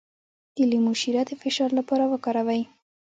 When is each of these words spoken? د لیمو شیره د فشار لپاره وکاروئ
د 0.55 0.57
لیمو 0.69 0.93
شیره 1.01 1.23
د 1.27 1.31
فشار 1.41 1.69
لپاره 1.79 2.03
وکاروئ 2.07 2.61